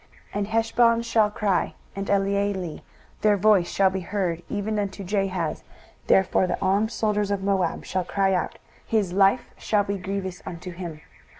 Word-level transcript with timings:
23:015:004 0.01 0.09
And 0.39 0.47
Heshbon 0.47 1.01
shall 1.03 1.29
cry, 1.29 1.75
and 1.95 2.07
Elealeh: 2.07 2.81
their 3.21 3.37
voice 3.37 3.69
shall 3.69 3.91
be 3.91 3.99
heard 3.99 4.41
even 4.49 4.79
unto 4.79 5.03
Jahaz: 5.03 5.61
therefore 6.07 6.47
the 6.47 6.59
armed 6.59 6.91
soldiers 6.91 7.29
of 7.29 7.43
Moab 7.43 7.85
shall 7.85 8.03
cry 8.03 8.33
out; 8.33 8.57
his 8.83 9.13
life 9.13 9.51
shall 9.59 9.83
be 9.83 9.99
grievous 9.99 10.41
unto 10.43 10.71
him. 10.71 11.01